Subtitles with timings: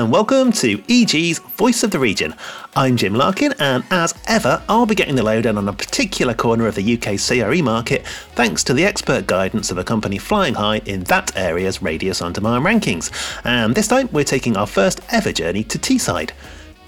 [0.00, 2.34] and welcome to EG's Voice of the Region.
[2.74, 6.66] I'm Jim Larkin, and as ever, I'll be getting the lowdown on a particular corner
[6.66, 10.78] of the UK CRE market thanks to the expert guidance of a company flying high
[10.86, 13.10] in that area's radius on demand rankings.
[13.44, 16.30] And this time, we're taking our first ever journey to Teesside.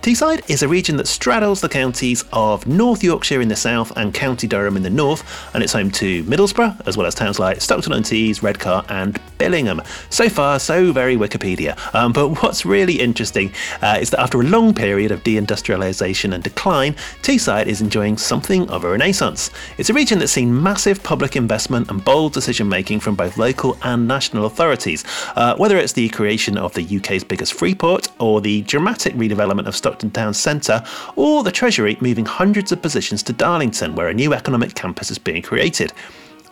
[0.03, 4.13] Teesside is a region that straddles the counties of North Yorkshire in the south and
[4.13, 5.23] County Durham in the north,
[5.55, 9.87] and it's home to Middlesbrough, as well as towns like Stockton-on-Tees, Redcar, and Billingham.
[10.13, 11.79] So far, so very Wikipedia.
[11.95, 16.43] Um, but what's really interesting uh, is that after a long period of deindustrialisation and
[16.43, 19.53] decline, Teesside is enjoying something of a renaissance.
[19.79, 23.79] It's a region that's seen massive public investment and bold decision making from both local
[23.83, 25.05] and national authorities,
[25.37, 29.69] uh, whether it's the creation of the UK's biggest free port or the dramatic redevelopment
[29.69, 30.83] of Stockton Stockton Town Centre,
[31.17, 35.19] or the Treasury moving hundreds of positions to Darlington, where a new economic campus is
[35.19, 35.93] being created.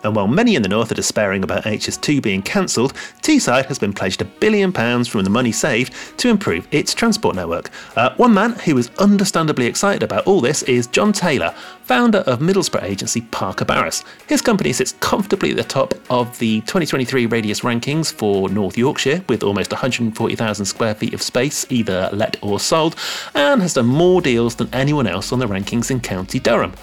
[0.03, 3.93] And while many in the north are despairing about HS2 being cancelled, Teesside has been
[3.93, 7.69] pledged a billion pounds from the money saved to improve its transport network.
[7.95, 12.39] Uh, one man who is understandably excited about all this is John Taylor, founder of
[12.39, 14.03] Middlesbrough agency Parker Barras.
[14.27, 19.23] His company sits comfortably at the top of the 2023 radius rankings for North Yorkshire,
[19.27, 22.95] with almost 140,000 square feet of space either let or sold,
[23.35, 26.73] and has done more deals than anyone else on the rankings in County Durham.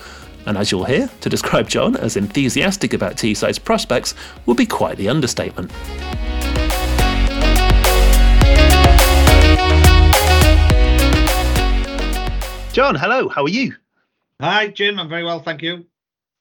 [0.46, 4.14] And as you'll hear, to describe John as enthusiastic about Teesside's prospects
[4.46, 5.70] would be quite the understatement.
[12.72, 13.74] John, hello, how are you?
[14.40, 15.00] Hi, Jim.
[15.00, 15.86] I'm very well, thank you.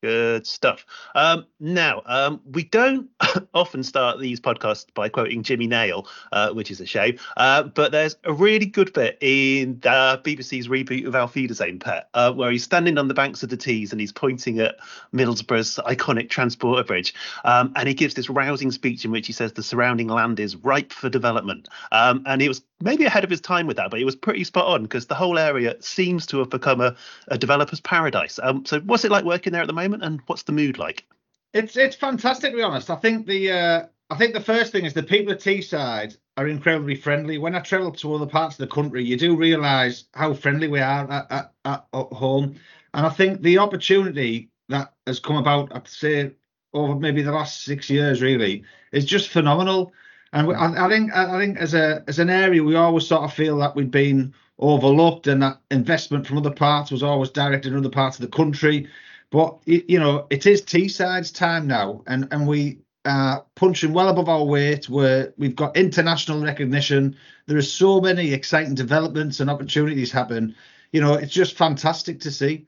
[0.04, 0.86] Good stuff.
[1.16, 3.10] Um, now, um, we don't
[3.56, 7.18] often start these podcasts by quoting Jimmy Nail, uh, which is a shame.
[7.36, 12.10] Uh, but there's a really good bit in the BBC's reboot of Auf Wiedersehen Pet,
[12.14, 14.76] uh, where he's standing on the banks of the Tees and he's pointing at
[15.12, 17.16] Middlesbrough's iconic transporter bridge.
[17.44, 20.56] Um, and he gives this rousing speech in which he says the surrounding land is
[20.58, 21.70] ripe for development.
[21.92, 24.44] Um, and he was maybe ahead of his time with that, but he was pretty
[24.44, 26.96] spot on because the whole area seems to have become a,
[27.28, 28.40] a developer's paradise.
[28.42, 30.04] Um, so, what's it like working there at the moment?
[30.04, 31.06] and what's the mood like?
[31.54, 32.90] It's it's fantastic to be honest.
[32.90, 36.48] I think the uh, I think the first thing is the people at Teesside are
[36.48, 37.38] incredibly friendly.
[37.38, 40.80] When I travel to other parts of the country, you do realise how friendly we
[40.80, 42.56] are at, at, at, at home,
[42.94, 46.34] and I think the opportunity that has come about, I'd say
[46.74, 49.94] over maybe the last six years, really, is just phenomenal.
[50.34, 53.34] And I, I, think I think as a as an area, we always sort of
[53.34, 57.80] feel that we've been overlooked, and that investment from other parts was always directed in
[57.80, 58.88] other parts of the country.
[59.30, 64.30] But you know, it is Teesside's time now, and and we are punching well above
[64.30, 64.90] our weight.
[64.90, 67.16] Where we've got international recognition.
[67.46, 70.56] There are so many exciting developments and opportunities happen.
[70.92, 72.68] You know, it's just fantastic to see.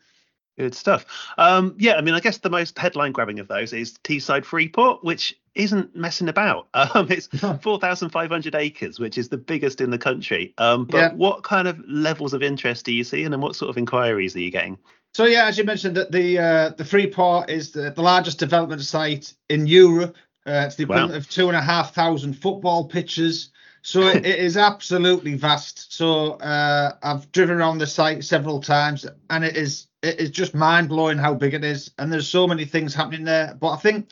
[0.57, 1.05] Good stuff.
[1.37, 5.05] Um, yeah, I mean, I guess the most headline grabbing of those is Teesside Freeport,
[5.05, 6.67] which isn't messing about.
[6.95, 7.27] Um, it's
[7.61, 10.53] 4,500 acres, which is the biggest in the country.
[10.57, 11.13] Um, but yeah.
[11.13, 14.35] what kind of levels of interest do you see, and then what sort of inquiries
[14.35, 14.77] are you getting?
[15.13, 18.81] So yeah, as you mentioned, that the uh, the Freeport is the, the largest development
[18.81, 20.15] site in Europe.
[20.47, 21.17] Uh, it's the equivalent wow.
[21.17, 23.49] of two and a half thousand football pitches.
[23.81, 25.93] So it, it is absolutely vast.
[25.93, 30.55] So uh, I've driven around the site several times, and it is it is just
[30.55, 31.91] mind blowing how big it is.
[31.97, 33.55] And there's so many things happening there.
[33.59, 34.09] But I think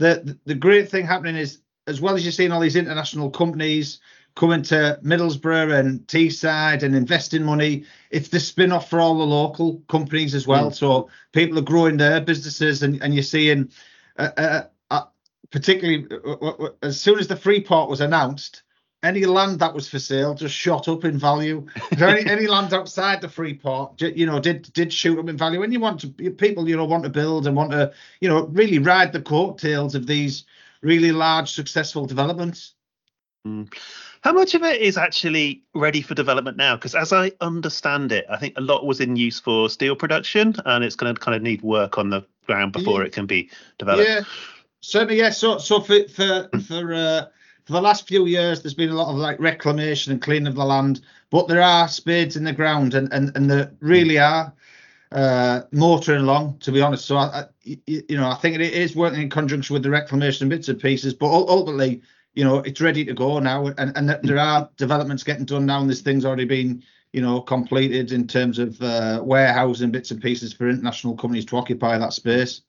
[0.00, 4.00] the the great thing happening is as well as you're seeing all these international companies
[4.34, 7.84] coming to Middlesbrough and Teesside and investing money.
[8.10, 10.70] It's the spin off for all the local companies as well.
[10.70, 10.74] Mm.
[10.74, 13.70] So people are growing their businesses, and, and you're seeing,
[14.18, 15.04] uh, uh, uh,
[15.50, 18.62] particularly uh, as soon as the Freeport was announced,
[19.02, 21.66] any land that was for sale just shot up in value.
[21.92, 25.62] any, any land outside the Freeport, you know, did did shoot up in value.
[25.62, 28.46] And you want to people, you know, want to build and want to, you know,
[28.46, 30.44] really ride the coattails of these
[30.82, 32.74] really large successful developments.
[33.46, 33.72] Mm.
[34.22, 36.76] How much of it is actually ready for development now?
[36.76, 40.54] Because as I understand it, I think a lot was in use for steel production,
[40.66, 43.06] and it's going to kind of need work on the ground before yeah.
[43.06, 43.48] it can be
[43.78, 44.06] developed.
[44.06, 44.20] Yeah,
[44.82, 45.16] certainly.
[45.16, 45.30] Yeah.
[45.30, 47.26] So, so for for for uh,
[47.70, 50.56] for the last few years, there's been a lot of like reclamation and cleaning of
[50.56, 54.52] the land, but there are spades in the ground, and and and there really are
[55.12, 57.04] uh, motoring along, to be honest.
[57.04, 60.48] So, I, I, you know, I think it is working in conjunction with the reclamation
[60.48, 62.02] bits and pieces, but ultimately
[62.34, 65.80] you know it's ready to go now and and there are developments getting done now
[65.80, 66.80] and this things already been
[67.12, 71.56] you know completed in terms of uh, warehousing bits and pieces for international companies to
[71.56, 72.62] occupy that space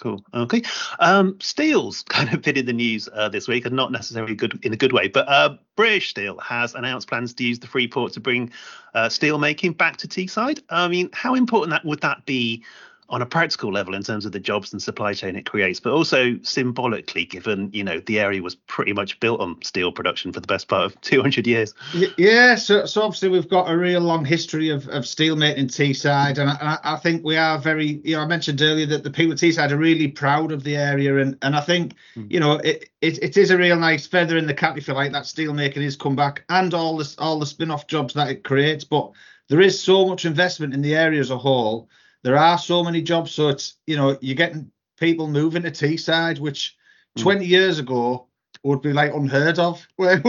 [0.00, 0.24] Cool.
[0.34, 0.62] Okay.
[0.98, 4.58] Um, Steel's kind of been in the news uh, this week, and not necessarily good
[4.64, 5.08] in a good way.
[5.08, 8.50] But uh, British Steel has announced plans to use the Freeport to bring
[8.94, 10.62] uh, steel making back to Teesside.
[10.68, 12.64] I mean, how important that would that be
[13.08, 15.92] on a practical level in terms of the jobs and supply chain it creates, but
[15.92, 20.40] also symbolically, given you know the area was pretty much built on steel production for
[20.40, 21.74] the best part of 200 years.
[22.16, 26.38] Yeah, so, so obviously we've got a real long history of, of steel making Teesside,
[26.38, 29.32] and I, I think we are very, you know, I mentioned earlier that the people
[29.32, 32.30] of Teesside are really proud of the area, and and I think mm.
[32.30, 34.94] you know it, it it is a real nice feather in the cap if you
[34.94, 38.14] like that steel making is come back and all this all the spin off jobs
[38.14, 39.12] that it creates, but
[39.48, 41.88] there is so much investment in the area as a whole
[42.24, 46.40] there are so many jobs, so it's you know you're getting people moving to Teesside,
[46.40, 46.76] which
[47.16, 47.22] mm.
[47.22, 48.26] 20 years ago
[48.64, 49.86] would be like unheard of.
[49.98, 50.22] but,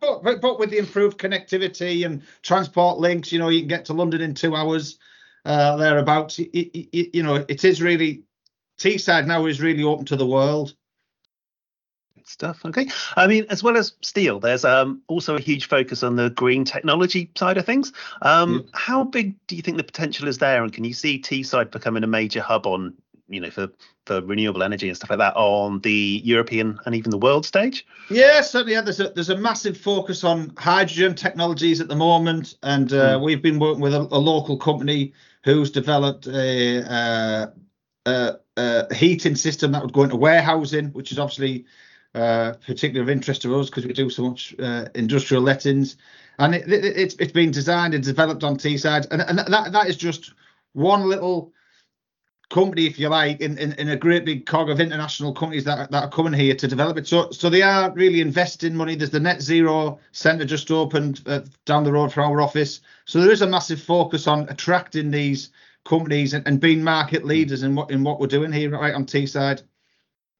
[0.00, 3.92] but, but, with the improved connectivity and transport links, you know, you can get to
[3.92, 4.98] London in two hours
[5.44, 6.38] uh, thereabouts.
[6.38, 8.22] It, it, it, you know, it is really
[8.78, 10.74] Teesside now is really open to the world
[12.28, 12.64] stuff.
[12.64, 12.88] Okay.
[13.16, 16.64] I mean, as well as steel, there's um, also a huge focus on the green
[16.64, 17.92] technology side of things.
[18.22, 18.68] Um.
[18.72, 20.62] How big do you think the potential is there?
[20.62, 22.94] And can you see Teesside becoming a major hub on,
[23.28, 23.68] you know, for,
[24.04, 27.86] for renewable energy and stuff like that on the European and even the world stage?
[28.10, 28.74] Yeah, certainly.
[28.74, 33.18] Yeah, there's a there's a massive focus on hydrogen technologies at the moment, and uh,
[33.18, 33.24] mm.
[33.24, 35.12] we've been working with a, a, local company
[35.44, 37.46] who's developed a, uh,
[38.06, 41.64] a, a heating system that would go into warehousing, which is obviously
[42.16, 45.96] uh, particularly of interest to us because we do so much uh, industrial lettings.
[46.38, 49.88] And it, it, it's it's been designed and developed on Teesside, and, and that that
[49.88, 50.32] is just
[50.72, 51.52] one little
[52.48, 55.90] company, if you like, in, in, in a great big cog of international companies that,
[55.90, 57.06] that are coming here to develop it.
[57.06, 58.94] So so they are really investing money.
[58.94, 62.80] There's the Net Zero Centre just opened uh, down the road from our office.
[63.04, 65.50] So there is a massive focus on attracting these
[65.84, 69.06] companies and, and being market leaders in what in what we're doing here right on
[69.06, 69.62] Teesside.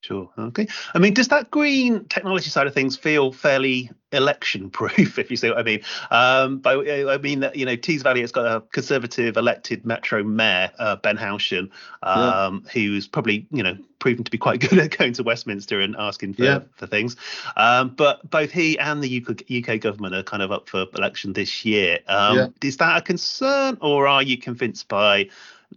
[0.00, 0.30] Sure.
[0.38, 0.68] Okay.
[0.94, 5.36] I mean, does that green technology side of things feel fairly election proof, if you
[5.36, 5.80] see what I mean?
[6.10, 10.22] Um, by, I mean that, you know, Tees Valley has got a conservative elected metro
[10.22, 11.70] mayor, uh, Ben Houchen,
[12.02, 12.70] um, yeah.
[12.72, 16.34] who's probably, you know, proven to be quite good at going to Westminster and asking
[16.34, 16.60] for, yeah.
[16.76, 17.16] for things.
[17.56, 21.32] Um, but both he and the UK, UK, government are kind of up for election
[21.32, 21.98] this year.
[22.06, 22.46] Um, yeah.
[22.62, 25.30] Is that a concern, or are you convinced by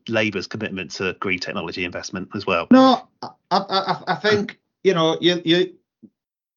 [0.07, 2.67] Labour's commitment to green technology investment as well?
[2.71, 5.73] No, I, I, I think you know you, you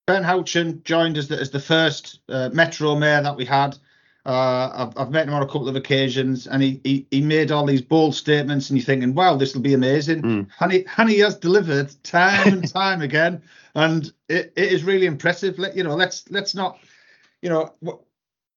[0.07, 3.77] Ben Houchen joined as the, as the first uh, Metro mayor that we had.
[4.25, 7.51] Uh, I've, I've met him on a couple of occasions, and he, he, he made
[7.51, 10.49] all these bold statements, and you're thinking, "Wow, this will be amazing." Mm.
[10.61, 13.43] And, he, and he has delivered time and time again,
[13.75, 15.59] and it, it is really impressive.
[15.59, 16.79] Let you know, let's let's not,
[17.41, 17.75] you know,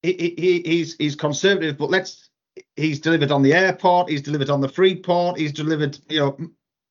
[0.03, 2.29] he, he he's he's conservative, but let's
[2.75, 6.37] he's delivered on the airport, he's delivered on the free port, he's delivered, you know,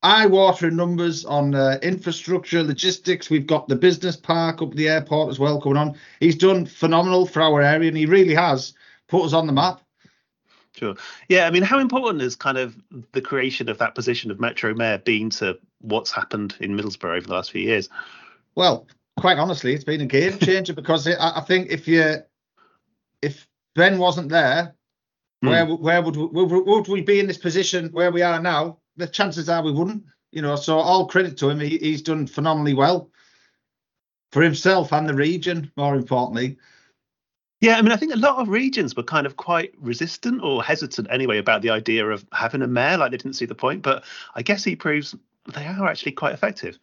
[0.03, 3.29] eye-watering numbers on uh, infrastructure, logistics.
[3.29, 5.97] We've got the business park up the airport as well coming on.
[6.19, 8.73] He's done phenomenal for our area, and he really has
[9.07, 9.81] put us on the map.
[10.75, 10.95] Sure.
[11.29, 11.47] Yeah.
[11.47, 12.75] I mean, how important is kind of
[13.13, 17.27] the creation of that position of Metro Mayor been to what's happened in Middlesbrough over
[17.27, 17.89] the last few years?
[18.55, 18.85] Well,
[19.17, 22.17] quite honestly, it's been a game changer because it, I think if you
[23.21, 24.75] if Ben wasn't there,
[25.43, 25.49] Mm.
[25.49, 28.79] Where where would we, would we be in this position where we are now?
[28.97, 30.03] The chances are we wouldn't.
[30.31, 31.59] You know, so all credit to him.
[31.59, 33.09] He, he's done phenomenally well
[34.31, 35.71] for himself and the region.
[35.75, 36.57] More importantly.
[37.61, 40.61] Yeah, I mean, I think a lot of regions were kind of quite resistant or
[40.61, 42.97] hesitant anyway about the idea of having a mayor.
[42.97, 44.03] Like they didn't see the point, but
[44.35, 45.15] I guess he proves
[45.53, 46.77] they are actually quite effective.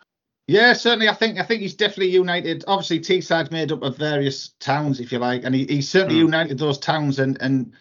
[0.49, 1.09] Yeah, certainly.
[1.09, 2.65] I think I think he's definitely united.
[2.67, 6.25] Obviously, Teesside's made up of various towns, if you like, and he, he certainly mm.
[6.25, 7.73] united those towns and and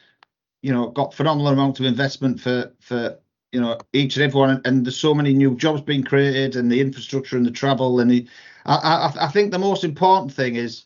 [0.62, 3.18] you know, got phenomenal amount of investment for for
[3.51, 6.82] you know each and everyone, and there's so many new jobs being created, and the
[6.82, 8.27] infrastructure and the travel, and the,
[8.65, 10.86] I, I, I think the most important thing is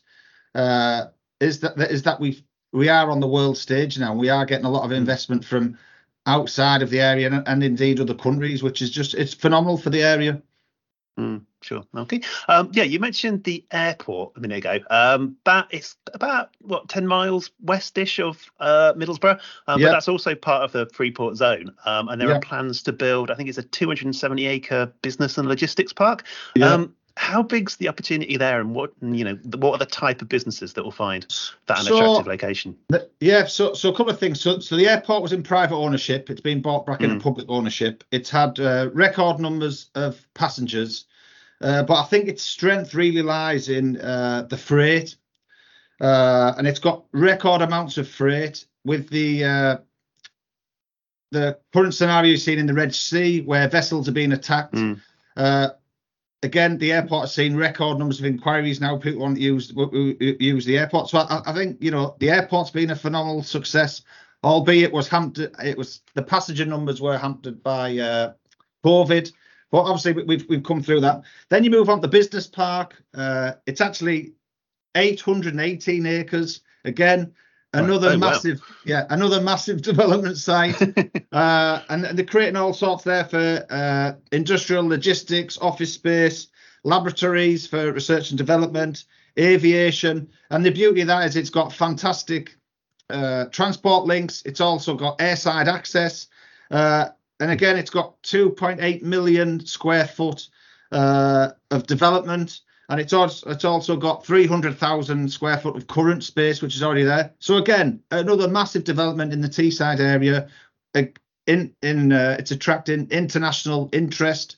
[0.54, 1.06] uh,
[1.40, 4.14] is that is that we we are on the world stage now.
[4.14, 5.78] We are getting a lot of investment from
[6.26, 9.90] outside of the area and, and indeed other countries, which is just it's phenomenal for
[9.90, 10.42] the area.
[11.18, 11.84] Mm, sure.
[11.94, 12.20] Okay.
[12.48, 14.78] Um, yeah, you mentioned the airport a minute ago.
[14.90, 20.34] Um, that is about what ten miles westish of uh, Middlesbrough, um, but that's also
[20.34, 21.72] part of the Freeport zone.
[21.84, 23.30] Um, and there are plans to build.
[23.30, 26.24] I think it's a 270 acre business and logistics park.
[26.54, 26.72] Yeah.
[26.72, 30.28] Um, how big's the opportunity there, and what you know, what are the type of
[30.28, 31.26] businesses that will find
[31.66, 32.76] that an so, attractive location?
[32.88, 34.40] The, yeah, so so a couple of things.
[34.40, 36.28] So so the airport was in private ownership.
[36.28, 37.04] It's been bought back mm.
[37.04, 38.04] into public ownership.
[38.10, 41.06] It's had uh, record numbers of passengers,
[41.60, 45.16] uh, but I think its strength really lies in uh, the freight,
[46.00, 49.76] uh, and it's got record amounts of freight with the uh,
[51.32, 54.74] the current scenario seen in the Red Sea where vessels are being attacked.
[54.74, 55.00] Mm
[56.42, 58.96] again, the airport has seen record numbers of inquiries now.
[58.96, 61.10] People want to use use the airport.
[61.10, 64.02] So I, I think you know the airport's been a phenomenal success.
[64.44, 65.54] albeit was hampered.
[65.62, 68.32] It was the passenger numbers were hampered by uh,
[68.84, 69.32] COVID.
[69.70, 71.22] But obviously we've we've come through that.
[71.48, 72.94] Then you move on to business park.
[73.14, 74.32] Uh, it's actually
[74.94, 76.60] 818 acres.
[76.84, 77.34] Again,
[77.72, 78.76] another oh, massive, wow.
[78.84, 80.80] yeah, another massive development site.
[81.32, 86.48] uh, and, and, they're creating all sorts there for uh, industrial logistics, office space,
[86.84, 89.04] laboratories for research and development,
[89.38, 90.28] aviation.
[90.50, 92.56] And the beauty of that is it's got fantastic
[93.10, 94.42] uh, transport links.
[94.44, 96.28] It's also got airside access.
[96.70, 97.08] Uh,
[97.40, 100.48] and again, it's got 2.8 million square foot
[100.92, 106.62] uh, of development and it's also it's also got 300,000 square foot of current space,
[106.62, 107.32] which is already there.
[107.40, 110.48] So again, another massive development in the Teesside area.
[111.46, 114.56] In in uh, it's attracting international interest,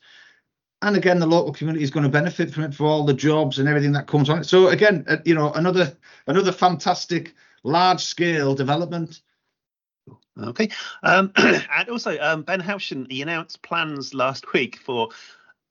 [0.82, 3.58] and again, the local community is going to benefit from it for all the jobs
[3.58, 4.44] and everything that comes on it.
[4.44, 9.20] So again, uh, you know, another another fantastic large scale development.
[10.40, 10.70] Okay.
[11.02, 15.08] Um, and also, um, Ben Houchen, he announced plans last week for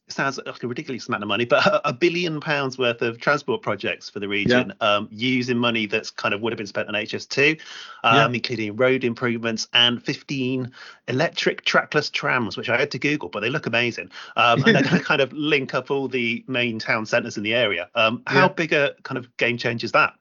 [0.09, 3.61] sounds like a ridiculous amount of money, but a, a billion pounds worth of transport
[3.61, 4.95] projects for the region, yeah.
[4.95, 7.59] um, using money that's kind of would have been spent on HS2,
[8.03, 8.35] um, yeah.
[8.35, 10.71] including road improvements and 15
[11.07, 14.09] electric trackless trams, which I had to Google, but they look amazing.
[14.35, 17.43] Um, and they're going to kind of link up all the main town centres in
[17.43, 17.89] the area.
[17.95, 18.53] Um, how yeah.
[18.53, 20.13] big a kind of game change is that?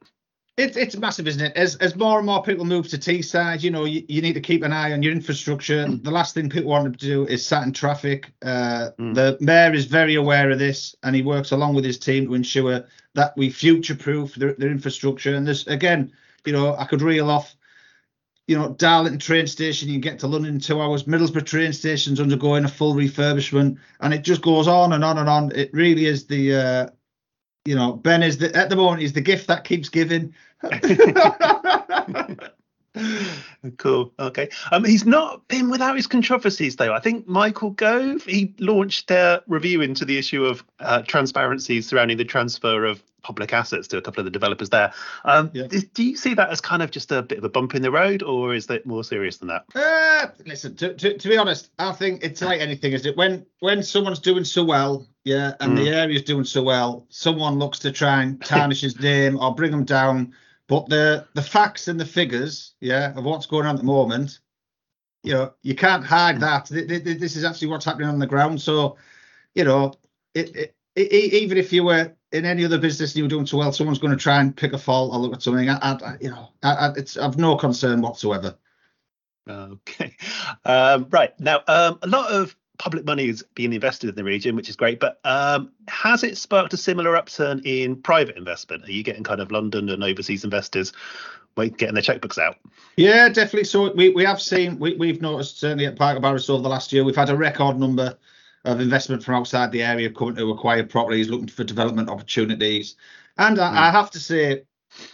[0.57, 1.55] It's it's massive, isn't it?
[1.55, 4.41] As as more and more people move to Teesside, you know, you, you need to
[4.41, 5.85] keep an eye on your infrastructure.
[5.85, 6.03] Mm.
[6.03, 8.31] The last thing people want to do is sat in traffic.
[8.41, 9.13] Uh, mm.
[9.13, 12.33] The mayor is very aware of this, and he works along with his team to
[12.33, 15.35] ensure that we future-proof their, their infrastructure.
[15.35, 16.11] And there's again,
[16.43, 17.55] you know, I could reel off,
[18.47, 21.03] you know, Darlington train station, you can get to London in two hours.
[21.03, 25.29] Middlesbrough train station's undergoing a full refurbishment, and it just goes on and on and
[25.29, 25.51] on.
[25.53, 26.89] It really is the uh,
[27.67, 30.33] you know, Ben is the at the moment he's the gift that keeps giving.
[33.77, 34.13] cool.
[34.19, 34.49] Okay.
[34.71, 36.93] Um, he's not been without his controversies though.
[36.93, 42.17] I think Michael Gove he launched a review into the issue of uh, transparencies surrounding
[42.17, 44.93] the transfer of public assets to a couple of the developers there.
[45.25, 45.67] Um, yeah.
[45.67, 47.91] do, you see that as kind of just a bit of a bump in the
[47.91, 49.65] road, or is that more serious than that?
[49.75, 53.17] Uh, listen, to, to, to be honest, I think it's like anything, is it?
[53.17, 55.83] When when someone's doing so well, yeah, and mm.
[55.83, 59.73] the area's doing so well, someone looks to try and tarnish his name or bring
[59.73, 60.33] him down.
[60.67, 64.39] But the the facts and the figures, yeah, of what's going on at the moment,
[65.23, 66.67] you know, you can't hide that.
[66.67, 68.61] This is actually what's happening on the ground.
[68.61, 68.97] So,
[69.55, 69.93] you know,
[70.33, 73.45] it, it, it even if you were in any other business and you were doing
[73.45, 75.69] so well, someone's going to try and pick a fault or look at something.
[75.69, 78.57] I, I you know, I, it's I've no concern whatsoever.
[79.49, 80.15] Okay,
[80.65, 84.55] um, right now, um, a lot of public money is being invested in the region,
[84.55, 84.99] which is great.
[84.99, 88.85] But um, has it sparked a similar upturn in private investment?
[88.85, 90.93] Are you getting kind of London and overseas investors
[91.55, 92.57] getting their checkbooks out?
[92.97, 93.63] Yeah, definitely.
[93.63, 96.93] So we, we have seen, we, we've noticed certainly at Parker Barras over the last
[96.93, 98.15] year, we've had a record number
[98.65, 102.95] of investment from outside the area coming to acquire properties, looking for development opportunities.
[103.37, 103.77] And I, mm.
[103.77, 104.63] I have to say,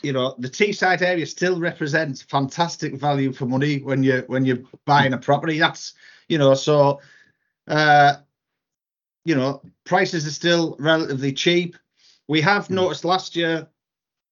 [0.02, 4.64] you know, the Teesside area still represents fantastic value for money when you when you're
[4.86, 5.60] buying a property.
[5.60, 5.94] That's
[6.30, 7.02] you know, so
[7.68, 8.16] uh,
[9.26, 11.78] you know, prices are still relatively cheap.
[12.28, 12.72] We have mm.
[12.72, 13.68] noticed last year,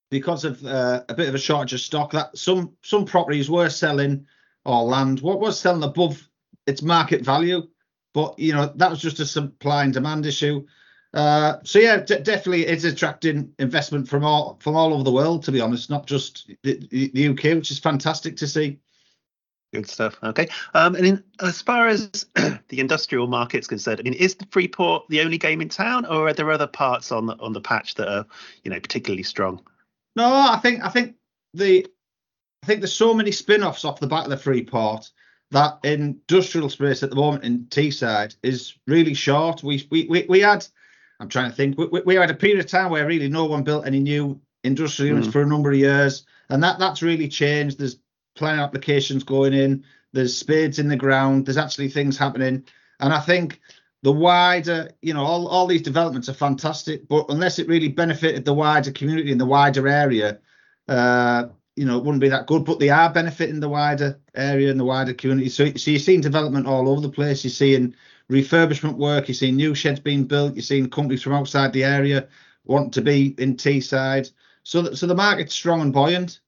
[0.09, 3.69] because of uh, a bit of a shortage of stock, that some some properties were
[3.69, 4.25] selling
[4.65, 6.27] or land what was selling above
[6.67, 7.67] its market value,
[8.13, 10.65] but you know that was just a supply and demand issue.
[11.13, 15.43] Uh, so yeah, d- definitely it's attracting investment from all from all over the world.
[15.43, 18.79] To be honest, not just the, the UK, which is fantastic to see.
[19.73, 20.17] Good stuff.
[20.21, 20.49] Okay.
[20.73, 25.07] Um, and in, as far as the industrial market's concerned, I mean, is the Freeport
[25.07, 27.95] the only game in town, or are there other parts on the on the patch
[27.95, 28.25] that are,
[28.63, 29.61] you know, particularly strong?
[30.15, 31.15] No, I think I think
[31.53, 31.87] the
[32.63, 35.09] I think there's so many spin-offs off the back of the Freeport
[35.51, 39.63] that industrial space at the moment in Teesside is really short.
[39.63, 40.67] We we we, we had
[41.21, 41.77] I'm trying to think.
[41.77, 45.09] We, we had a period of time where really no one built any new industrial
[45.09, 45.31] units mm.
[45.31, 47.79] for a number of years, and that that's really changed.
[47.79, 47.97] There's
[48.35, 49.83] planning applications going in.
[50.13, 51.45] There's spades in the ground.
[51.45, 52.65] There's actually things happening,
[53.00, 53.59] and I think
[54.03, 58.45] the wider, you know, all, all these developments are fantastic, but unless it really benefited
[58.45, 60.39] the wider community in the wider area,
[60.88, 61.45] uh,
[61.75, 62.65] you know, it wouldn't be that good.
[62.65, 65.50] But they are benefiting the wider area and the wider community.
[65.50, 67.43] So, so you're seeing development all over the place.
[67.43, 67.93] You're seeing
[68.29, 69.27] refurbishment work.
[69.27, 70.55] You're seeing new sheds being built.
[70.55, 72.27] You're seeing companies from outside the area
[72.65, 74.31] want to be in Teesside.
[74.63, 76.39] So, so the market's strong and buoyant.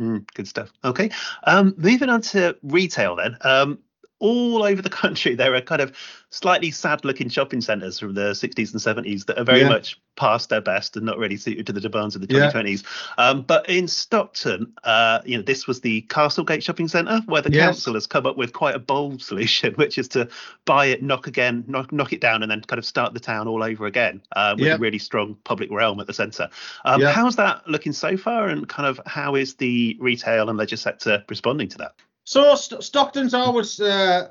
[0.00, 0.72] Mm, good stuff.
[0.82, 1.10] Okay.
[1.44, 3.36] Um, moving on to retail then.
[3.42, 3.80] Um,
[4.20, 5.92] all over the country there are kind of
[6.30, 9.68] slightly sad looking shopping centres from the 60s and 70s that are very yeah.
[9.68, 12.84] much past their best and not really suited to the demands of the 2020s.
[13.18, 13.24] Yeah.
[13.24, 17.50] Um, but in Stockton, uh, you know, this was the Castlegate Shopping Centre where the
[17.50, 17.64] yes.
[17.64, 20.28] council has come up with quite a bold solution, which is to
[20.66, 23.48] buy it, knock again, knock, knock it down, and then kind of start the town
[23.48, 24.74] all over again uh, with yeah.
[24.74, 26.48] a really strong public realm at the centre.
[26.84, 30.76] Um, how's that looking so far, and kind of how is the retail and leisure
[30.76, 31.94] sector responding to that?
[32.30, 34.28] So St- Stockton's always uh,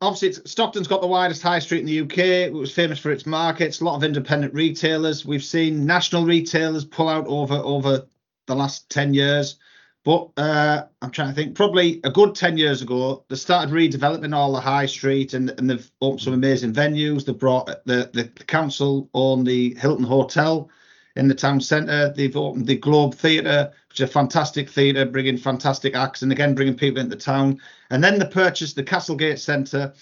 [0.00, 2.18] obviously Stockton's got the widest high street in the UK.
[2.18, 3.80] It was famous for its markets.
[3.80, 5.26] A lot of independent retailers.
[5.26, 8.06] We've seen national retailers pull out over over
[8.46, 9.56] the last ten years.
[10.04, 11.56] But uh, I'm trying to think.
[11.56, 15.68] Probably a good ten years ago, they started redeveloping all the high street, and, and
[15.68, 17.24] they've opened some amazing venues.
[17.24, 20.70] They brought the, the the council on the Hilton Hotel
[21.16, 22.12] in the town centre.
[22.14, 26.54] They've opened the Globe Theatre, which is a fantastic theatre, bringing fantastic acts and again
[26.54, 27.60] bringing people into town.
[27.90, 29.92] And then they purchased the Castlegate Centre,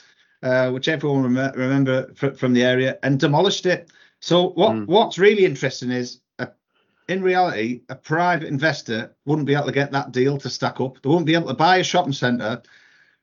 [0.42, 3.90] uh, which everyone rem- remember fr- from the area, and demolished it.
[4.20, 4.86] So what mm.
[4.86, 6.46] what's really interesting is, uh,
[7.08, 11.00] in reality, a private investor wouldn't be able to get that deal to stack up.
[11.00, 12.62] They wouldn't be able to buy a shopping centre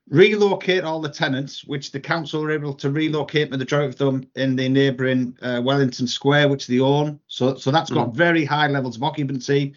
[0.08, 4.26] relocate all the tenants, which the council were able to relocate the majority of them
[4.36, 7.18] in the neighbouring uh, Wellington Square, which they own.
[7.26, 8.14] So, so that's got mm.
[8.14, 9.74] very high levels of occupancy.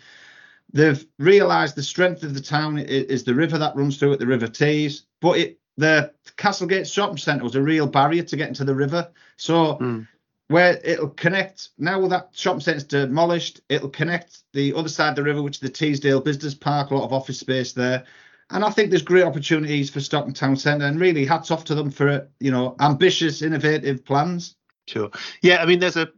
[0.71, 4.19] They've realised the strength of the town is, is, the river that runs through it,
[4.19, 5.03] the River Tees.
[5.19, 9.09] But it, the Castlegate Shopping Centre was a real barrier to getting to the river.
[9.37, 10.07] So mm.
[10.49, 15.23] where it'll connect now that shopping centre's demolished, it'll connect the other side of the
[15.23, 18.05] river, which is the Teesdale Business Park, a lot of office space there
[18.51, 21.75] and I think there's great opportunities for Stockton Town Centre, and really hats off to
[21.75, 24.55] them for you know ambitious, innovative plans.
[24.87, 25.11] Sure.
[25.43, 26.09] Yeah, I mean, there's a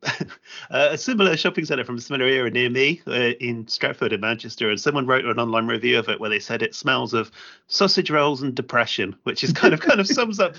[0.69, 4.69] a similar shopping centre from a similar era near me uh, in Stretford in Manchester,
[4.69, 7.31] and someone wrote an online review of it where they said it smells of
[7.67, 10.55] sausage rolls and depression, which is kind of kind of sums up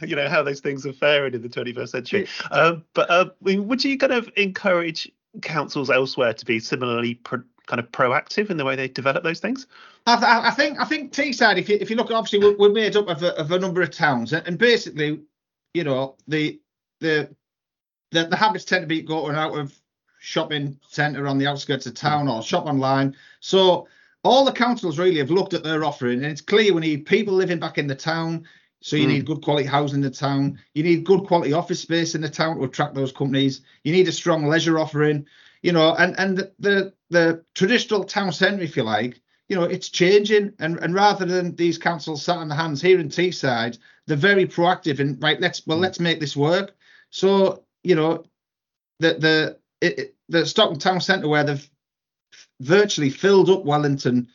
[0.00, 2.28] you know how those things are faring in the 21st century.
[2.50, 7.80] Um, but uh, would you kind of encourage councils elsewhere to be similarly pro- kind
[7.80, 9.66] of proactive in the way they develop those things?
[10.06, 12.72] I, th- I think I think Teesside, if you if you look, obviously we're, we're
[12.72, 15.20] made up of a, of a number of towns, and basically,
[15.74, 16.60] you know, the
[17.00, 17.34] the
[18.10, 19.74] the, the habits tend to be going out of
[20.18, 23.16] shopping centre on the outskirts of town or shop online.
[23.40, 23.88] So
[24.24, 27.34] all the councils really have looked at their offering, and it's clear we need people
[27.34, 28.46] living back in the town.
[28.80, 29.10] So you mm.
[29.10, 30.58] need good quality housing in the town.
[30.74, 33.62] You need good quality office space in the town to attract those companies.
[33.84, 35.26] You need a strong leisure offering,
[35.62, 39.64] you know, and and the the, the traditional town centre, if you like, you know,
[39.64, 40.52] it's changing.
[40.58, 44.46] And, and rather than these councils sat on the hands here in Teesside, they're very
[44.46, 46.74] proactive and right, let's well, let's make this work.
[47.10, 48.24] So, you know,
[48.98, 51.70] the the it, the Stockton Town Centre where they've
[52.60, 54.28] virtually filled up Wellington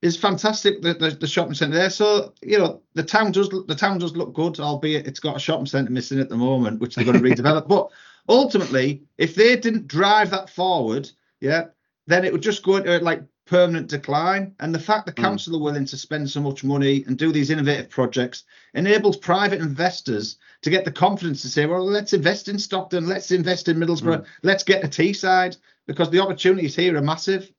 [0.00, 0.82] is fantastic.
[0.82, 4.16] The, the, the shopping centre there, so you know the town does the town does
[4.16, 7.18] look good, albeit it's got a shopping centre missing at the moment, which they're going
[7.22, 7.68] to redevelop.
[7.68, 7.90] But
[8.28, 11.10] ultimately, if they didn't drive that forward,
[11.40, 11.66] yeah,
[12.06, 14.54] then it would just go into like permanent decline.
[14.60, 15.22] And the fact the hmm.
[15.22, 15.60] council mm.
[15.60, 20.38] are willing to spend so much money and do these innovative projects enables private investors
[20.62, 24.22] to get the confidence to say, well, let's invest in Stockton, let's invest in Middlesbrough,
[24.22, 24.26] mm.
[24.42, 25.56] let's get a Teesside,
[25.86, 27.50] because the opportunities here are massive.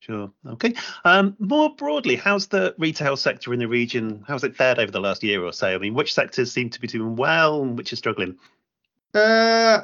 [0.00, 0.30] Sure.
[0.46, 0.74] Okay.
[1.06, 4.22] Um, more broadly, how's the retail sector in the region?
[4.28, 5.74] How's it fared over the last year or so?
[5.74, 8.36] I mean, which sectors seem to be doing well and which are struggling?
[9.14, 9.82] Uh,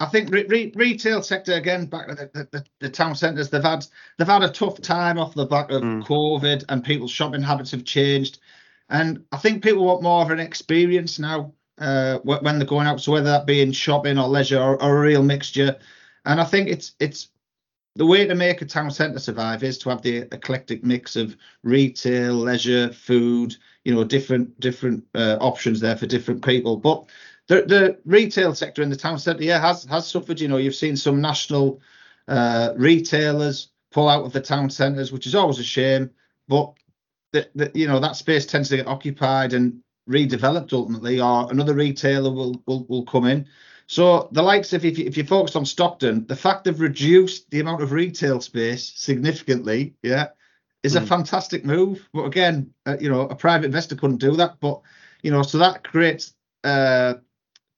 [0.00, 3.62] I think re- re- retail sector again, back to the, the, the, town centres, they've
[3.62, 6.02] had they've had a tough time off the back of mm.
[6.04, 8.38] COVID, and people's shopping habits have changed.
[8.88, 13.00] And I think people want more of an experience now uh, when they're going out.
[13.00, 15.78] So whether that be in shopping or leisure or, or a real mixture,
[16.24, 17.28] and I think it's it's
[17.96, 21.36] the way to make a town centre survive is to have the eclectic mix of
[21.62, 26.76] retail, leisure, food, you know, different different uh, options there for different people.
[26.76, 27.04] But
[27.50, 30.40] the the retail sector in the town centre, yeah, has has suffered.
[30.40, 31.80] You know, you've seen some national
[32.28, 36.10] uh, retailers pull out of the town centres, which is always a shame.
[36.46, 36.74] But
[37.32, 41.74] the, the, you know that space tends to get occupied and redeveloped ultimately, or another
[41.74, 43.48] retailer will will, will come in.
[43.88, 47.50] So the likes of if you, if you focus on Stockton, the fact they've reduced
[47.50, 50.28] the amount of retail space significantly, yeah,
[50.84, 50.98] is mm.
[50.98, 51.06] a hmm.
[51.06, 52.08] fantastic move.
[52.12, 54.60] But again, uh, you know, a private investor couldn't do that.
[54.60, 54.82] But
[55.24, 56.32] you know, so that creates
[56.62, 57.14] uh,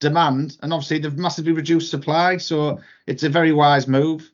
[0.02, 2.36] demand, and obviously they've massively reduced supply.
[2.36, 4.30] So it's a very wise move.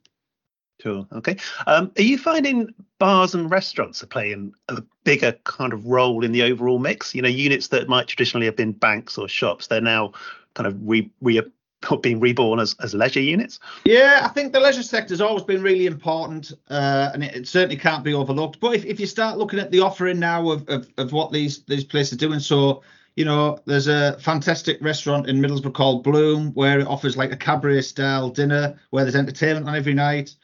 [0.83, 1.07] Cool.
[1.12, 1.37] Okay.
[1.66, 6.33] Um, are you finding bars and restaurants are playing a bigger kind of role in
[6.33, 7.14] the overall mix?
[7.14, 10.12] You know, units that might traditionally have been banks or shops, they're now
[10.54, 11.42] kind of re, re
[12.02, 13.61] being reborn as, as leisure units?
[13.85, 17.48] Yeah, I think the leisure sector has always been really important, uh, and it, it,
[17.48, 18.61] certainly can't be overlooked.
[18.61, 21.62] But if, if you start looking at the offering now of, of, of what these
[21.64, 22.83] these places are doing, so
[23.18, 27.37] you know, there's a fantastic restaurant in Middlesbrough called Bloom where it offers like a
[27.37, 30.37] cabaret style dinner where there's entertainment on every night.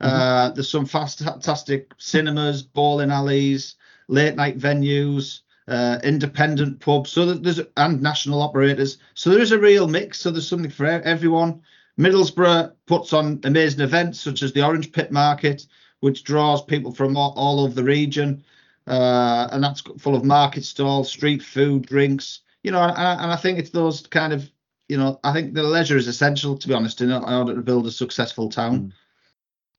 [0.00, 0.16] Mm-hmm.
[0.16, 3.74] Uh, there's some fantastic cinemas, bowling alleys,
[4.08, 8.96] late night venues, uh, independent pubs, so there's and national operators.
[9.12, 10.18] So there is a real mix.
[10.18, 11.60] So there's something for everyone.
[11.98, 15.66] Middlesbrough puts on amazing events such as the Orange Pip Market,
[16.00, 18.42] which draws people from all, all over the region
[18.86, 22.40] uh, and that's full of market stalls, street food, drinks.
[22.62, 24.48] You know, and, and I think it's those kind of,
[24.88, 27.86] you know, I think the leisure is essential to be honest in order to build
[27.86, 28.80] a successful town.
[28.80, 28.92] Mm.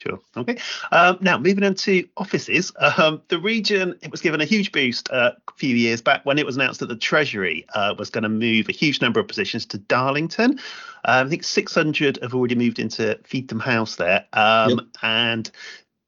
[0.04, 0.20] Sure.
[0.36, 0.58] Okay.
[0.92, 5.10] Um, now, moving on to offices, um, the region it was given a huge boost
[5.12, 8.24] uh, a few years back when it was announced that the Treasury uh, was going
[8.24, 10.60] to move a huge number of positions to Darlington.
[11.06, 14.80] Um, I think 600 have already moved into Feetham House there, um, yep.
[15.04, 15.52] and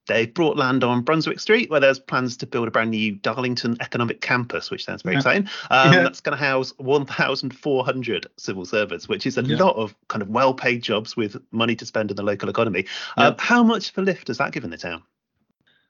[0.06, 3.76] They've brought land on Brunswick Street, where there's plans to build a brand new Darlington
[3.80, 5.18] Economic Campus, which sounds very yeah.
[5.18, 5.48] exciting.
[5.70, 6.02] Um, yeah.
[6.02, 9.56] That's going to house 1,400 civil servants, which is a yeah.
[9.56, 12.86] lot of kind of well-paid jobs with money to spend in the local economy.
[13.16, 15.02] Um, how much of a lift has that given the town?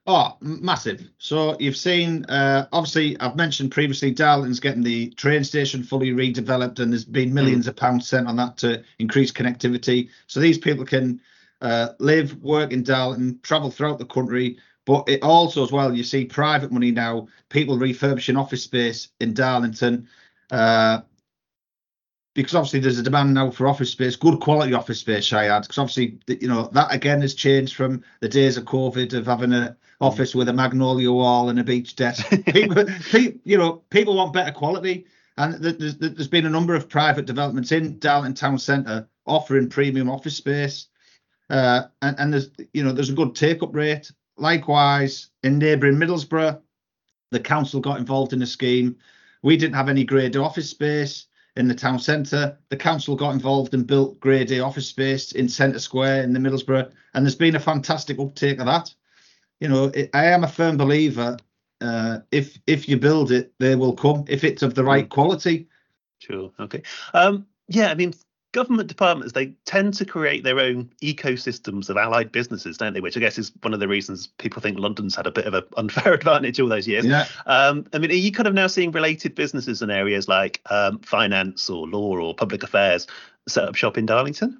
[0.09, 1.05] Oh, massive.
[1.17, 6.79] So you've seen, uh, obviously, I've mentioned previously, Darlington's getting the train station fully redeveloped,
[6.79, 7.69] and there's been millions mm.
[7.69, 10.09] of pounds spent on that to increase connectivity.
[10.27, 11.19] So these people can
[11.61, 14.57] uh, live, work in Darlington, travel throughout the country.
[14.85, 19.33] But it also, as well, you see private money now, people refurbishing office space in
[19.33, 20.07] Darlington.
[20.49, 21.01] Uh,
[22.37, 25.63] because obviously there's a demand now for office space, good quality office space, add.
[25.63, 29.53] Because obviously, you know, that again has changed from the days of COVID of having
[29.53, 32.29] an office with a magnolia wall and a beech desk.
[32.53, 35.07] people, people, you know, people want better quality.
[35.37, 40.09] And there's, there's been a number of private developments in Darlington Town Centre offering premium
[40.09, 40.87] office space.
[41.49, 44.11] Uh, and, and there's you know there's a good take up rate.
[44.37, 46.61] Likewise, in neighbouring Middlesbrough,
[47.31, 48.95] the council got involved in a scheme.
[49.43, 52.57] We didn't have any grade office space in the town centre.
[52.69, 56.39] The council got involved and built grade A office space in Centre Square in the
[56.39, 58.93] Middlesbrough, and there's been a fantastic uptake of that.
[59.59, 61.37] You know, it, I am a firm believer.
[61.81, 65.09] Uh, if if you build it, they will come if it's of the right hmm.
[65.09, 65.67] quality.
[66.19, 66.51] Sure.
[66.59, 66.81] Okay.
[67.13, 68.13] Um, yeah, I mean,
[68.57, 72.99] government departments they tend to create their own ecosystems of allied businesses, don't they?
[72.99, 75.53] Which I guess is one of the reasons people think London's had a bit of
[75.53, 77.05] an unfair advantage all those years.
[77.05, 77.27] Yeah.
[77.45, 80.97] Um, I mean, are you kind of now seeing related businesses in areas like um,
[81.01, 83.05] finance or law or public affairs
[83.47, 84.59] set up shop in Darlington?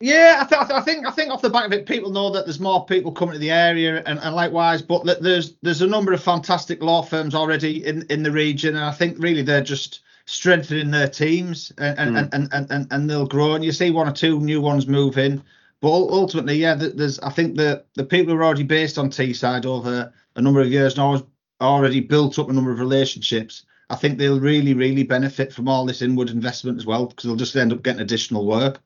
[0.00, 2.44] Yeah, I, th- I, think I think off the back of it, people know that
[2.44, 6.12] there's more people coming to the area, and, and likewise, but there's there's a number
[6.12, 10.00] of fantastic law firms already in in the region, and I think really they're just
[10.28, 12.28] strengthening their teams and and, mm.
[12.32, 13.54] and, and, and, and they'll grow.
[13.54, 15.42] And you see one or two new ones move in.
[15.80, 19.64] But ultimately, yeah, there's I think the the people who are already based on Teesside
[19.64, 21.26] over a number of years now
[21.60, 23.64] already built up a number of relationships.
[23.90, 27.36] I think they'll really, really benefit from all this inward investment as well because they'll
[27.36, 28.80] just end up getting additional work.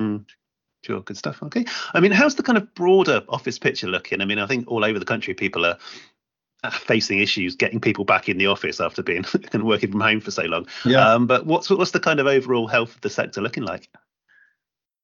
[0.00, 0.26] Mm.
[0.84, 1.42] Sure, good stuff.
[1.44, 1.64] Okay.
[1.94, 4.20] I mean, how's the kind of broader office picture looking?
[4.20, 5.78] I mean, I think all over the country people are
[6.70, 10.30] facing issues getting people back in the office after being and working from home for
[10.30, 10.66] so long.
[10.84, 11.12] Yeah.
[11.12, 13.88] Um, but what's what's the kind of overall health of the sector looking like?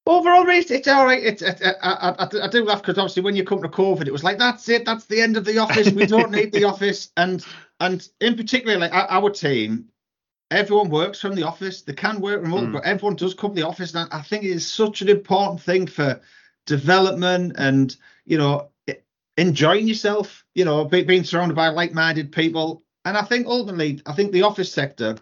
[0.06, 1.22] Overall, it's, it's all right.
[1.22, 4.12] It's, it, I, I, I, do laugh because obviously when you come to COVID, it
[4.12, 5.90] was like that's it, that's the end of the office.
[5.90, 7.44] We don't need the office, and
[7.78, 9.90] and in particular, like our team,
[10.50, 11.82] everyone works from the office.
[11.82, 12.72] They can work remote, mm.
[12.72, 13.94] but everyone does come to the office.
[13.94, 16.20] And I think it is such an important thing for
[16.64, 18.70] development and you know
[19.38, 22.82] enjoying yourself, you know, being surrounded by like-minded people.
[23.04, 25.16] And I think ultimately, I think the office sector,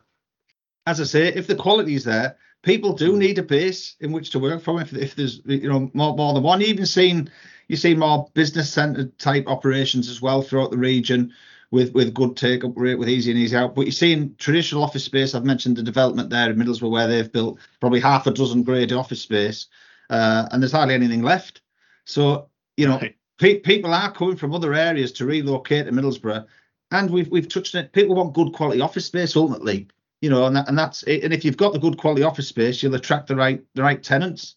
[0.86, 3.18] as I say, if the quality is there, people do mm.
[3.18, 4.80] need a base in which to work from.
[4.80, 7.30] If, if there's you know more more than one, even seen
[7.68, 11.32] you see more business centre type operations as well throughout the region
[11.70, 13.74] with with good take up rate with easy and easy out.
[13.74, 15.34] But you're seeing traditional office space.
[15.34, 18.92] I've mentioned the development there in Middlesbrough where they've built probably half a dozen grade
[18.92, 19.66] office space,
[20.08, 21.60] uh, and there's hardly anything left.
[22.06, 22.48] So
[22.78, 26.46] you know, right pe- people are coming from other areas to relocate to Middlesbrough,
[26.90, 27.92] and we've we've touched on it.
[27.92, 29.88] People want good quality office space ultimately,
[30.20, 32.82] you know, and that, and that's and if you've got the good quality office space,
[32.82, 34.56] you'll attract the right the right tenants.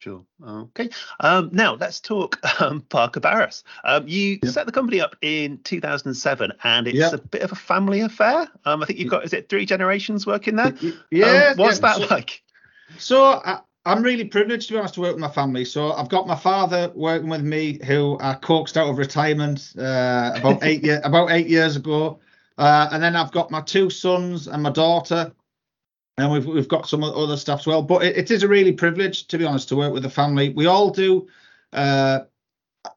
[0.00, 0.24] Sure.
[0.46, 0.90] Okay.
[1.18, 3.64] Um, now let's talk um, Parker Barras.
[3.82, 4.52] Um, you yep.
[4.52, 7.12] set the company up in 2007, and it's yep.
[7.14, 8.48] a bit of a family affair.
[8.64, 10.72] Um, I think you've got is it three generations working there?
[11.10, 11.50] Yeah.
[11.50, 11.80] Um, what's yeah.
[11.80, 12.42] that so, like?
[12.98, 15.64] So uh, I'm really privileged to be honest to work with my family.
[15.64, 20.32] So I've got my father working with me, who I coaxed out of retirement uh,
[20.36, 22.20] about eight year, about eight years ago,
[22.58, 25.32] uh, and then I've got my two sons and my daughter.
[26.18, 27.80] and we've we've got some other stuff as well.
[27.80, 30.50] But it, it is a really privilege, to be honest, to work with the family.
[30.50, 31.26] We all do,
[31.72, 32.20] uh,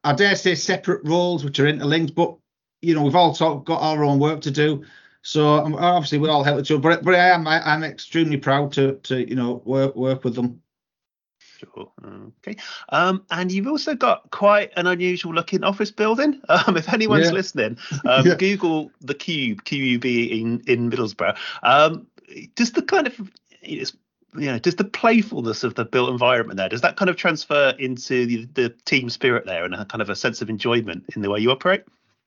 [0.03, 2.35] I dare say, separate roles which are interlinked, but
[2.81, 4.83] you know we've all got our own work to do.
[5.21, 6.81] So um, obviously we all help each other.
[6.81, 10.35] But but I am I, am extremely proud to to you know work work with
[10.35, 10.61] them.
[11.61, 11.91] Sure.
[12.39, 12.57] Okay.
[12.89, 16.41] Um, and you've also got quite an unusual looking office building.
[16.67, 17.31] Um, if anyone's yeah.
[17.31, 18.35] listening, um, yeah.
[18.35, 21.37] Google the Cube, QUB in in Middlesbrough.
[21.63, 22.07] Um,
[22.57, 23.85] just the kind of you
[24.33, 26.69] know, does the playfulness of the built environment there.
[26.69, 30.09] Does that kind of transfer into the, the team spirit there and a kind of
[30.09, 31.83] a sense of enjoyment in the way you operate?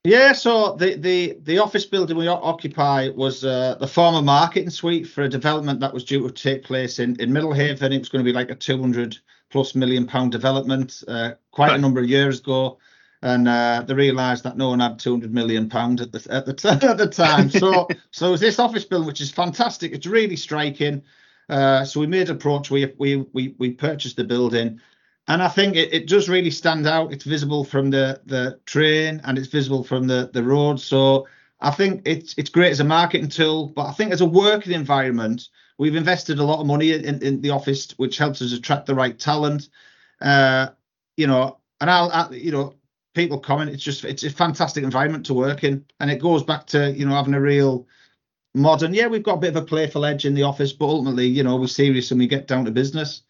[0.06, 5.08] Yeah, so the the the office building we occupy was uh, the former marketing suite
[5.08, 7.90] for a development that was due to take place in in Middlehaven.
[7.90, 9.16] It was going to be like a 200
[9.48, 12.78] plus million pound development uh, quite a number of years ago,
[13.22, 16.52] and uh, they realised that no one had 200 million pound at the at the,
[16.52, 17.48] t- at the time.
[17.48, 19.92] So so it was this office building, which is fantastic.
[19.92, 21.02] It's really striking.
[21.48, 22.70] Uh, so we made an approach.
[22.70, 24.82] We we we we purchased the building
[25.28, 27.12] and I think it, it does really stand out.
[27.12, 30.80] It's visible from the the train and it's visible from the the road.
[30.80, 31.26] So
[31.60, 34.72] I think it's it's great as a marketing tool, but I think as a working
[34.72, 38.86] environment, we've invested a lot of money in, in the office, which helps us attract
[38.86, 39.68] the right talent.
[40.20, 40.68] Uh,
[41.16, 42.74] you know, and I'll, I, you know,
[43.14, 43.70] people comment.
[43.70, 47.06] It's just it's a fantastic environment to work in, and it goes back to you
[47.06, 47.86] know having a real
[48.54, 48.92] modern.
[48.92, 51.42] Yeah, we've got a bit of a playful edge in the office, but ultimately, you
[51.42, 53.22] know, we're serious and we get down to business.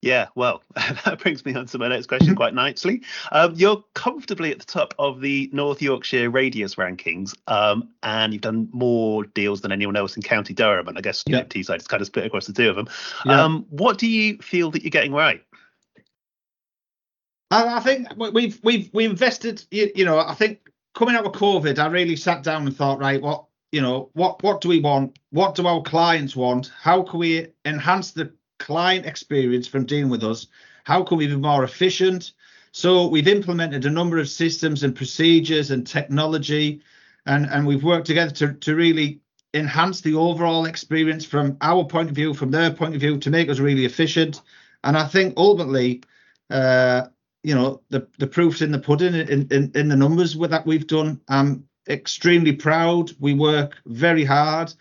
[0.00, 0.62] Yeah, well,
[1.04, 3.02] that brings me on to my next question quite nicely.
[3.32, 8.42] Um, you're comfortably at the top of the North Yorkshire radius rankings, um, and you've
[8.42, 10.86] done more deals than anyone else in County Durham.
[10.86, 11.42] And I guess yeah.
[11.42, 12.88] Teesside is kind of split across the two of them.
[13.24, 13.42] Yeah.
[13.42, 15.42] Um, what do you feel that you're getting right?
[17.50, 19.64] I, I think we've we've we invested.
[19.72, 23.00] You, you know, I think coming out of COVID, I really sat down and thought,
[23.00, 25.18] right, what you know, what what do we want?
[25.30, 26.70] What do our clients want?
[26.80, 30.46] How can we enhance the client experience from dealing with us.
[30.84, 32.32] How can we be more efficient?
[32.72, 36.82] So we've implemented a number of systems and procedures and technology,
[37.26, 39.20] and, and we've worked together to, to really
[39.54, 43.30] enhance the overall experience from our point of view, from their point of view, to
[43.30, 44.42] make us really efficient.
[44.84, 46.02] And I think ultimately,
[46.50, 47.06] uh,
[47.42, 50.86] you know, the the proof's in the pudding in, in, in the numbers that we've
[50.86, 51.20] done.
[51.28, 53.10] I'm extremely proud.
[53.18, 54.72] We work very hard.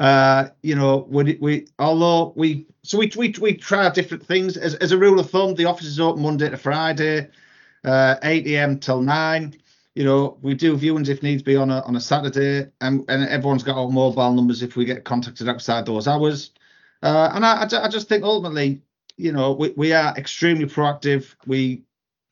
[0.00, 4.74] Uh, you know, we, we although we so we we we try different things as
[4.76, 5.54] as a rule of thumb.
[5.54, 7.28] The office is open Monday to Friday,
[7.84, 8.78] uh, 8 a.m.
[8.78, 9.56] till nine.
[9.94, 13.28] You know, we do viewings if needs be on a on a Saturday, and and
[13.28, 16.52] everyone's got our mobile numbers if we get contacted outside those hours.
[17.02, 18.80] Uh, and I, I just think ultimately,
[19.18, 21.34] you know, we, we are extremely proactive.
[21.46, 21.82] We,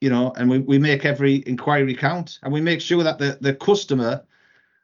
[0.01, 3.37] you know, and we, we make every inquiry count, and we make sure that the
[3.43, 4.25] the customer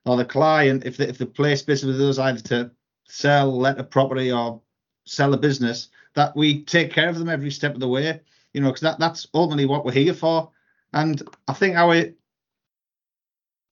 [0.05, 2.71] or the client, if they, if they place business with us either to
[3.07, 4.61] sell, let a property or
[5.07, 8.21] sell a business, that we take care of them every step of the way.
[8.53, 10.51] You know, because that, that's ultimately what we're here for.
[10.93, 12.05] And I think our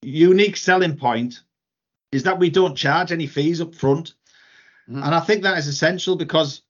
[0.01, 1.41] unique selling point
[2.11, 4.15] is that we don't charge any fees up front.
[4.89, 5.03] Mm-hmm.
[5.03, 6.63] And I think that is essential because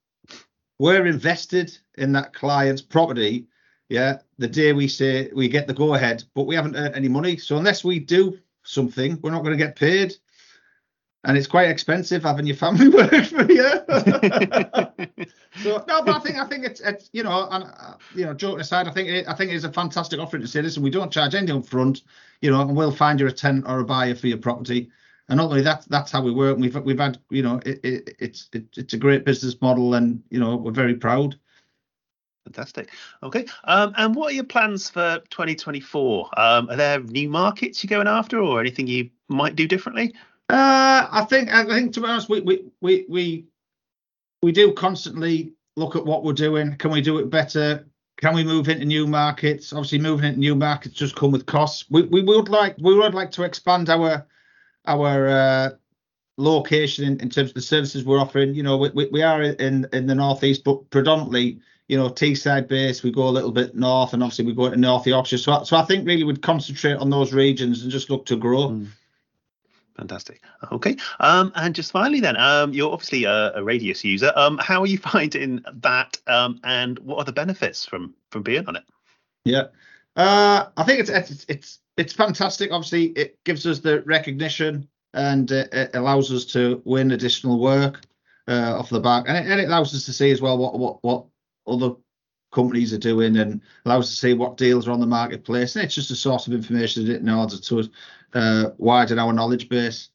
[0.78, 3.46] we're invested in that client's property.
[3.88, 7.08] Yeah, the day we say we get the go ahead, but we haven't earned any
[7.08, 7.36] money.
[7.36, 10.14] So unless we do something, we're not going to get paid.
[11.26, 13.64] And it's quite expensive having your family work for you.
[15.62, 18.34] so no, but I think I think it's it's you know and uh, you know
[18.34, 20.90] joking aside, I think it, I think it's a fantastic offering to say listen, we
[20.90, 22.02] don't charge anything up front,
[22.42, 24.90] you know, and we'll find you a tenant or a buyer for your property.
[25.28, 26.58] And not only that, that's how we work.
[26.58, 30.22] We've we've had you know it, it, it's it, it's a great business model, and
[30.28, 31.38] you know we're very proud.
[32.44, 32.90] Fantastic.
[33.22, 33.46] Okay.
[33.64, 36.30] Um, and what are your plans for 2024?
[36.38, 40.14] Um, are there new markets you're going after, or anything you might do differently?
[40.50, 43.46] Uh, I think I think to be honest, we we we we
[44.42, 46.76] we do constantly look at what we're doing.
[46.76, 47.86] Can we do it better?
[48.18, 49.72] Can we move into new markets?
[49.72, 51.86] Obviously, moving into new markets just come with costs.
[51.90, 54.26] We we would like we would like to expand our
[54.86, 55.70] our uh,
[56.36, 58.54] location in, in terms of the services we're offering.
[58.54, 62.68] You know, we, we, we are in in the northeast, but predominantly you know, Teesside
[62.68, 65.38] base, we go a little bit north, and obviously we go into North Yorkshire.
[65.38, 68.68] So, so I think really we'd concentrate on those regions and just look to grow.
[68.70, 68.86] Mm.
[69.96, 70.40] Fantastic.
[70.72, 70.96] Okay.
[71.20, 74.32] Um, and just finally, then, um, you're obviously a, a radius user.
[74.34, 76.18] Um, how are you finding that?
[76.26, 78.84] Um, and what are the benefits from from being on it?
[79.44, 79.66] Yeah.
[80.16, 82.72] Uh, I think it's it's it's it's fantastic.
[82.72, 88.00] Obviously, it gives us the recognition and uh, it allows us to win additional work
[88.48, 90.78] uh, off the back, and it, and it allows us to see as well what
[90.78, 91.24] what what
[91.66, 91.94] other
[92.52, 95.76] companies are doing and allows us to see what deals are on the marketplace.
[95.76, 97.90] And it's just a source of information in order to
[98.34, 100.10] uh, widen our knowledge base.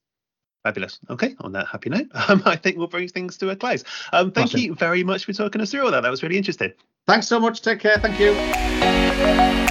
[0.63, 0.99] Fabulous.
[1.09, 3.83] Okay, on that happy note, um, I think we'll bring things to a close.
[4.11, 4.59] Um, thank awesome.
[4.59, 6.01] you very much for talking us through all that.
[6.01, 6.73] That was really interesting.
[7.07, 7.61] Thanks so much.
[7.61, 7.97] Take care.
[7.97, 9.65] Thank you.